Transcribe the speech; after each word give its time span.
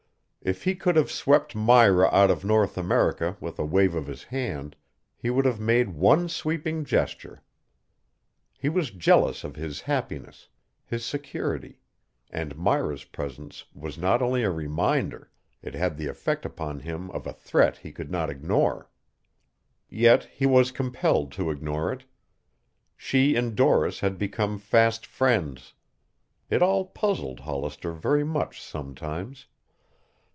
If 0.43 0.63
he 0.63 0.73
could 0.73 0.95
have 0.95 1.11
swept 1.11 1.55
Myra 1.55 2.09
out 2.11 2.31
of 2.31 2.43
North 2.43 2.75
America 2.75 3.37
with 3.39 3.59
a 3.59 3.63
wave 3.63 3.93
of 3.93 4.07
his 4.07 4.23
hand, 4.23 4.75
he 5.15 5.29
would 5.29 5.45
have 5.45 5.59
made 5.59 5.89
one 5.93 6.27
sweeping 6.27 6.83
gesture. 6.83 7.43
He 8.57 8.67
was 8.67 8.89
jealous 8.89 9.43
of 9.43 9.55
his 9.55 9.81
happiness, 9.81 10.49
his 10.83 11.05
security, 11.05 11.77
and 12.31 12.57
Myra's 12.57 13.03
presence 13.03 13.65
was 13.75 13.99
not 13.99 14.23
only 14.23 14.41
a 14.41 14.49
reminder; 14.49 15.29
it 15.61 15.75
had 15.75 15.95
the 15.95 16.07
effect 16.07 16.43
upon 16.43 16.79
him 16.79 17.11
of 17.11 17.27
a 17.27 17.33
threat 17.33 17.77
he 17.77 17.91
could 17.91 18.09
not 18.09 18.31
ignore. 18.31 18.89
Yet 19.91 20.23
he 20.23 20.47
was 20.47 20.71
compelled 20.71 21.31
to 21.33 21.51
ignore 21.51 21.93
it. 21.93 22.05
She 22.97 23.35
and 23.35 23.55
Doris 23.55 23.99
had 23.99 24.17
become 24.17 24.57
fast 24.57 25.05
friends. 25.05 25.75
It 26.49 26.63
all 26.63 26.85
puzzled 26.85 27.41
Hollister 27.41 27.91
very 27.93 28.23
much 28.23 28.59
sometimes. 28.59 29.45